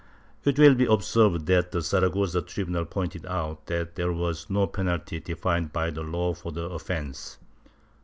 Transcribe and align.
It 0.43 0.57
will 0.57 0.73
be 0.73 0.85
observed 0.85 1.45
that 1.45 1.69
the 1.71 1.83
Saragossa 1.83 2.41
tribunal 2.41 2.85
pointed 2.85 3.23
out 3.27 3.67
that 3.67 3.93
there 3.93 4.11
was 4.11 4.49
no 4.49 4.65
penalty 4.65 5.19
defined 5.19 5.71
by 5.73 5.89
law 5.89 6.33
for 6.33 6.51
the 6.51 6.63
offence. 6.63 7.37